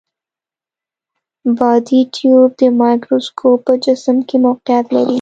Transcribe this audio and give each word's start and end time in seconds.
بادي 1.57 1.99
ټیوب 2.13 2.49
د 2.59 2.61
مایکروسکوپ 2.81 3.57
په 3.67 3.73
جسم 3.83 4.17
کې 4.27 4.37
موقعیت 4.45 4.85
لري. 4.95 5.09